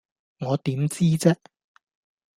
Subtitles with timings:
[0.39, 1.35] 我點知啫